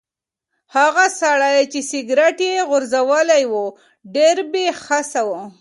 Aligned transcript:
هغه 0.75 1.05
سړی 1.21 1.57
چې 1.71 1.79
سګرټ 1.91 2.37
یې 2.49 2.65
غورځولی 2.69 3.43
و 3.51 3.55
ډېر 4.15 4.37
بې 4.51 4.65
حسه 4.85 5.21
و. 5.27 5.31